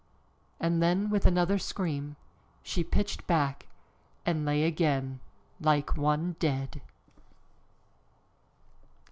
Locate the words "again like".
4.63-5.95